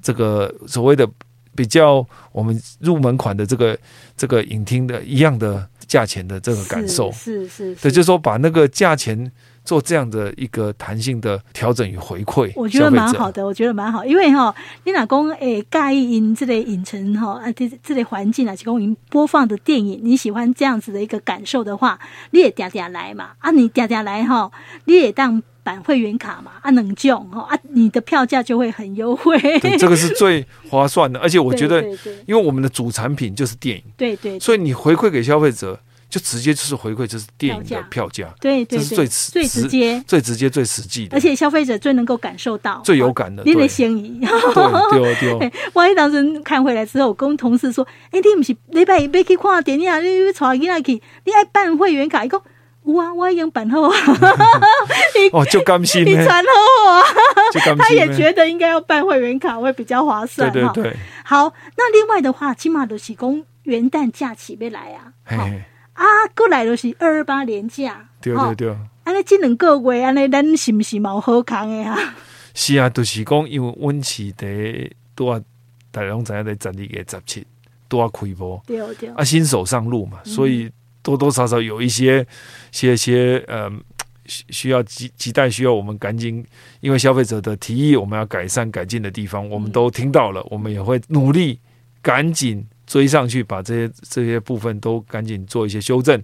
[0.00, 1.08] 这个所谓的
[1.54, 3.78] 比较我们入门款的这个
[4.16, 7.10] 这个影厅的一样的价钱的这个感受。
[7.12, 9.30] 是是，对，就是说把那个价钱。
[9.68, 13.44] 做这样的一个弹性的调整与回馈，我觉得蛮好的。
[13.44, 14.54] 我觉得蛮好，因为哈，
[14.84, 21.98] 你老公诶，盖意因这类影城哈啊，这这类环境啊，提供您播放的电影，你喜欢这样子的一个感受的话，
[22.30, 24.50] 你也嗲嗲来嘛啊，你嗲嗲来哈，
[24.86, 29.38] 你也当办会员卡嘛啊，能用哈啊，你的票价就会很优惠。
[29.60, 31.82] 对，这个是最划算的，而且我觉得，
[32.24, 35.78] 因为我们的主产品就是电影，对对，所以你回馈给消费者。
[36.08, 43.42] 就直接就是回馈，就是电影的票价，对对，这是最最直接、最直接、最实际的，而且消费者最能够感受到、最有感的。
[43.44, 44.20] 你的心意，
[44.90, 45.52] 对对对。
[45.74, 52.40] 万一 当时看回来之后，我跟同事说：“哎，你不是礼拜一要去看电影，你要带囡仔去，你爱办会员卡？”伊讲
[52.86, 53.90] ：“有啊，我已经办好啊。
[55.32, 57.02] ”哦，就甘心，你传好啊。
[57.78, 60.50] 他也觉得应该要办会员卡会比较划算。
[60.50, 60.96] 对对对。
[61.22, 65.12] 好，那另外的话，起码都是讲元旦假期要来啊。
[65.98, 66.04] 啊，
[66.36, 68.76] 过来就是二二八年假，对对对。
[69.02, 72.14] 安尼这两个月，安尼咱是不是有好康的哈？
[72.54, 74.46] 是啊，就是讲因为温起的
[75.16, 75.42] 多，
[75.90, 77.44] 大家拢知影在十二月十七
[77.88, 79.08] 多开播，对对。
[79.16, 80.70] 啊，新手上路嘛，所以
[81.02, 82.24] 多多少少有一些、
[82.70, 83.68] 些些呃
[84.24, 86.46] 需要急急待需要我们赶紧，
[86.80, 91.58] 因为消费者的提议，我们要改善改进的地方，我们都听到了，我们也会努力
[92.00, 92.64] 赶紧。
[92.88, 96.20] 追上去，把这些这些部分都赶紧做一些修正。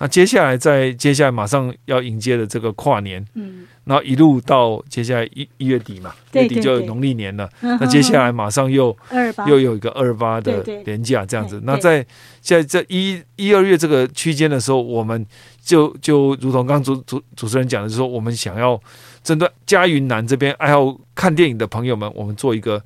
[0.00, 7.48] 那接下来，在接下来马上要迎接的这个跨年，嗯，然后一路到接下来一一月底嘛，月底就有农历年了。
[7.60, 8.96] 那接下来马上又
[9.48, 11.60] 又有一个二八的年假这样子。
[11.64, 12.04] 那在
[12.40, 15.26] 在这一一二月这个区间的时候，我们
[15.62, 18.80] 就就如同刚刚主主主持人讲的，就是说我们想要
[19.24, 22.82] 针对嘉云南这边爱好看电影的朋友们，我们做一个。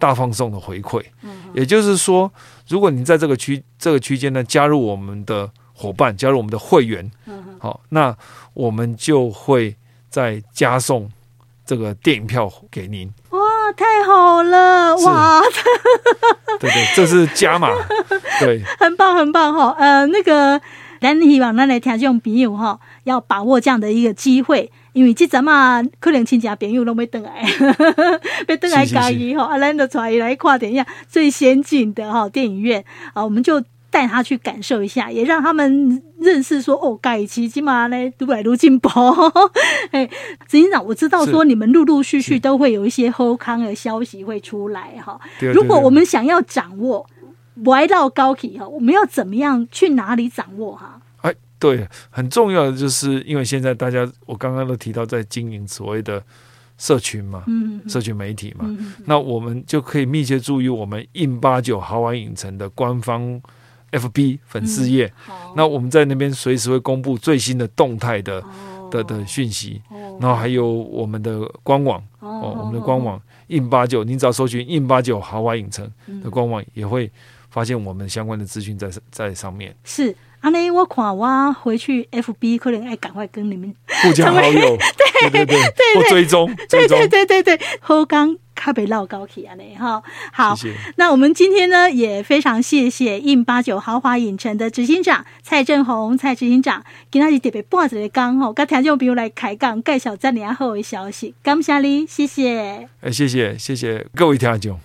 [0.00, 0.98] 大放送的回馈，
[1.52, 2.32] 也就是说，
[2.70, 7.10] 如果您在这个区这个区间呢，加入我们的伙伴，加入我们的会员，
[7.58, 8.16] 好，那
[8.54, 9.76] 我们就会
[10.08, 11.10] 再加送
[11.66, 13.12] 这个电影票给您。
[13.30, 13.40] 哇，
[13.76, 15.40] 太好了，哇！
[16.60, 17.68] 对对，这是加码，
[18.38, 19.74] 对，很棒很棒哈。
[19.78, 20.60] 呃，那个，
[21.00, 27.44] 咱希望咱来听众朋友哈，要把握这样的一个机会，因为这阵嘛，可能亲戚朋友都没等来，
[28.48, 33.62] 没等来嘉义哈，啊，咱就带伊来看电影，最先进的哈电影院啊，我们就。
[33.92, 38.88] 带他去感受一下，也让他们认识说哦，盖奇起码呢，都来如进步。
[39.90, 40.06] 哎，
[40.46, 45.20] 执行长，我知道说你们陆陆续续都会有一些后康的消息会出来哈。
[45.52, 47.04] 如果我们想要掌握
[47.64, 50.99] 歪到高体哈，我们要怎么样去哪里掌握哈？
[51.68, 56.22] 哎，对，很重要的就是因为现在大家我刚刚都提到在经营所谓的
[56.78, 63.40] 社群嘛，嗯，社群媒体嘛，嗯，那我们就可以密切注意我们 in 八九豪华影城的官方。
[63.92, 75.90] FB 粉丝页，嗯，那我们在那边随时会公布最新的动态的、哦、的的讯息，哦，然后还有我们的官网哦，哦，我们的官网 in 八九，你只要搜寻 in 八九豪华影城
[76.22, 77.10] 的官网，也会
[77.48, 79.74] 发现我们相关的资讯在在上面。
[79.82, 80.14] 是。
[80.40, 84.76] 啊，那我看我回去 FB 可能爱赶快跟你们互加好友，
[85.20, 90.76] 对对对对，或追踪，对对对对对，好刚咖啡老高起啊，你哈好，谢谢。
[90.96, 102.88] 那我们今天呢也非常谢谢 in 八九豪华影城的执行长蔡振宏蔡执行长，今天是特别半日的讲吼，跟听众朋友来开讲介绍这年好的消息，感谢你，谢谢。
[103.02, 104.80] 哎，谢谢谢谢各位听众。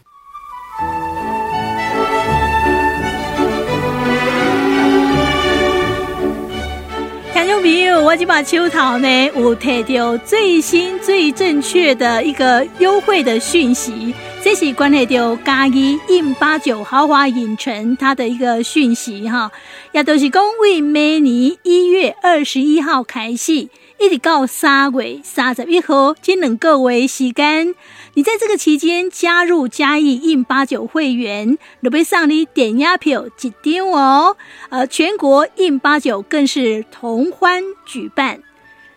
[8.05, 19.51] 我今把秋桃呢，我提到最新最正确的一个优惠的讯息，这是关系到嘉义 in 八九豪华影城它的一个讯息哈，
[19.91, 27.73] 也都是讲为每年一月二十一号开始，一直到三月三十一号这两个月时间。
[28.17, 34.37] 你在这个期间加入嘉义印八九会员，都被上你点押票几丢哦。
[34.69, 38.41] 呃，全国印八九更是同欢举办。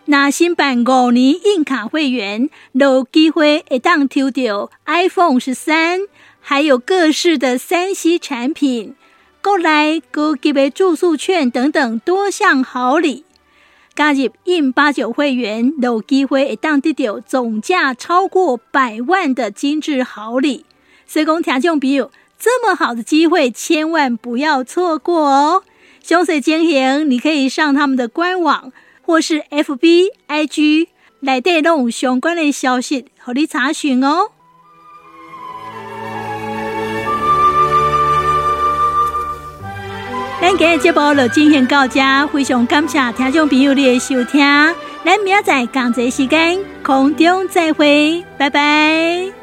[0.05, 6.03] 那新办五年印卡会员，有机会一档抽到 iPhone 十三，
[6.41, 8.95] 还有各式的三 C 产品，
[9.43, 13.25] 过来高级的住宿券等等多项好礼。
[13.99, 20.65] 加入 in 八九会员，有机会会当得到总价超过百万的精致好礼。
[21.05, 25.65] 所以讲听众朋友，这么好的机会，千万不要错过哦！
[26.01, 28.73] 详细情形，你可以上他们的官网
[29.03, 30.87] 或是 FB、IG
[31.19, 34.31] 来带动相关的消息，和你查询哦。
[40.41, 44.41] 咱今日节目就进行到这，非常感谢听众朋友的收听，
[45.05, 49.38] 咱明仔载同一时间空中再会，拜拜。